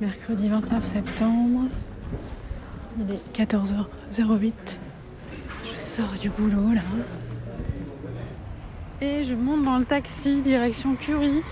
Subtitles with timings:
[0.00, 1.68] Mercredi 29 septembre,
[2.98, 4.52] il est 14h08.
[5.64, 6.80] Je sors du boulot là.
[9.00, 11.42] Et je monte dans le taxi direction Curie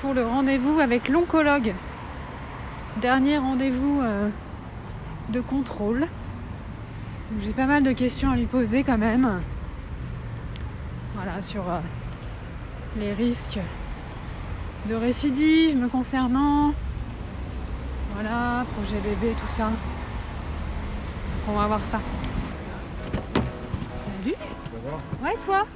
[0.00, 1.74] pour le rendez-vous avec l'oncologue.
[3.00, 4.28] Dernier rendez-vous euh,
[5.28, 6.08] de contrôle.
[7.40, 9.40] J'ai pas mal de questions à lui poser quand même.
[11.14, 11.78] Voilà, sur euh,
[12.96, 13.60] les risques
[14.88, 16.74] de récidive me concernant.
[18.14, 19.70] Voilà, projet bébé, tout ça.
[21.48, 22.00] on va voir ça.
[24.04, 24.34] Salut
[25.22, 25.66] Ouais, toi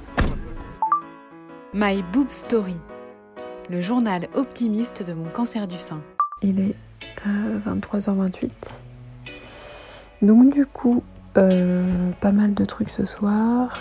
[1.73, 2.77] My Boob Story,
[3.69, 6.01] le journal optimiste de mon cancer du sein.
[6.41, 6.75] Il est
[7.25, 8.45] 23h28.
[8.45, 9.31] Euh,
[10.21, 11.03] Donc du coup,
[11.37, 13.79] euh, pas mal de trucs ce soir.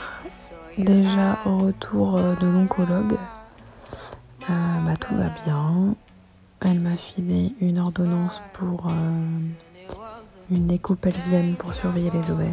[0.78, 3.16] Déjà au retour euh, de l'oncologue.
[4.48, 5.94] bah, tout va bien.
[6.60, 8.90] Elle m'a filé une ordonnance pour
[10.50, 12.52] une écho pelvienne pour surveiller les ovaires.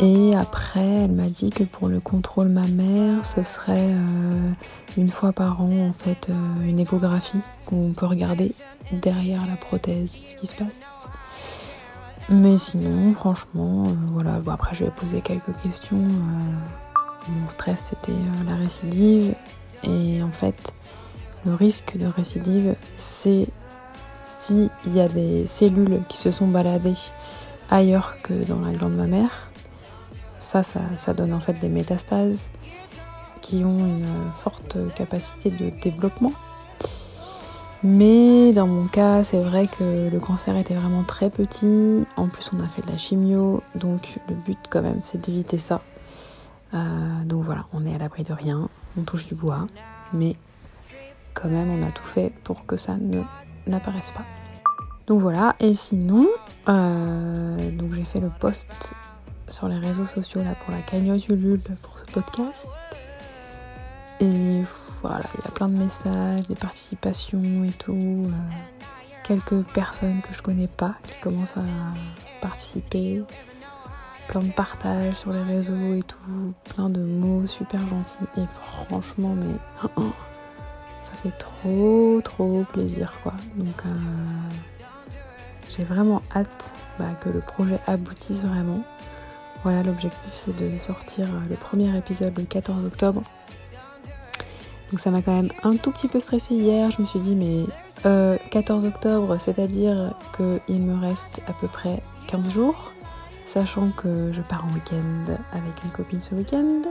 [0.00, 3.94] Et après, elle m'a dit que pour le contrôle mammaire, ce serait
[4.96, 6.28] une fois par an en fait
[6.64, 8.52] une échographie qu'on peut regarder
[8.92, 11.08] derrière la prothèse ce qui se passe.
[12.30, 14.38] Mais sinon, franchement, euh, voilà.
[14.48, 15.96] Après, je vais poser quelques questions.
[15.96, 19.34] Euh, mon stress, c'était euh, la récidive.
[19.84, 20.74] Et en fait,
[21.48, 23.46] le risque de récidive, c'est
[24.26, 26.94] s'il y a des cellules qui se sont baladées
[27.70, 29.48] ailleurs que dans la glande mammaire.
[30.38, 32.48] Ça, ça, ça donne en fait des métastases
[33.40, 34.06] qui ont une
[34.42, 36.32] forte capacité de développement.
[37.82, 42.04] Mais dans mon cas, c'est vrai que le cancer était vraiment très petit.
[42.16, 45.58] En plus, on a fait de la chimio, donc le but quand même, c'est d'éviter
[45.58, 45.80] ça.
[46.74, 48.68] Euh, donc voilà, on est à l'abri de rien,
[48.98, 49.66] on touche du bois,
[50.12, 50.36] mais
[51.34, 53.22] quand même, on a tout fait pour que ça ne
[53.66, 54.24] n'apparaisse pas.
[55.06, 56.26] Donc voilà, et sinon,
[56.68, 58.92] euh, donc j'ai fait le post
[59.48, 62.66] sur les réseaux sociaux là pour la cagnotte Ulule pour ce podcast.
[64.20, 64.62] Et
[65.02, 67.92] voilà, il y a plein de messages, des participations et tout.
[67.92, 68.30] Euh,
[69.24, 71.62] quelques personnes que je connais pas qui commencent à
[72.40, 73.22] participer.
[74.26, 76.54] Plein de partages sur les réseaux et tout.
[76.74, 78.26] Plein de mots super gentils.
[78.36, 79.54] Et franchement, mais
[81.08, 83.32] ça fait trop, trop plaisir quoi.
[83.56, 83.88] Donc euh,
[85.70, 88.82] j'ai vraiment hâte bah, que le projet aboutisse vraiment.
[89.64, 93.22] Voilà, l'objectif c'est de sortir le premier épisode le 14 octobre.
[94.90, 96.90] Donc ça m'a quand même un tout petit peu stressé hier.
[96.90, 97.64] Je me suis dit mais
[98.50, 102.92] 14 euh, octobre, c'est-à-dire qu'il me reste à peu près 15 jours,
[103.46, 106.82] sachant que je pars en week-end avec une copine ce week-end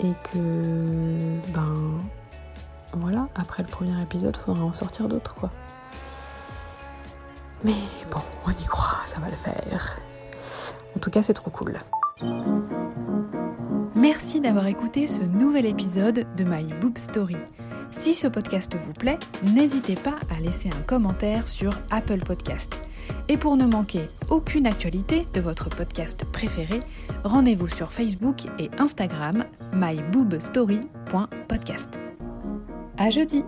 [0.00, 1.74] et que ben
[2.96, 5.50] voilà, après le premier épisode, faudra en sortir d'autres quoi.
[7.64, 7.74] Mais
[8.10, 9.98] bon, on y croit, ça va le faire.
[10.96, 11.78] En tout cas, c'est trop cool.
[13.94, 17.36] Merci d'avoir écouté ce nouvel épisode de My Boob Story.
[17.90, 19.18] Si ce podcast vous plaît,
[19.54, 22.82] n'hésitez pas à laisser un commentaire sur Apple Podcast.
[23.28, 26.80] Et pour ne manquer aucune actualité de votre podcast préféré,
[27.22, 32.00] rendez-vous sur Facebook et Instagram myboobstory.podcast.
[32.96, 33.44] À jeudi!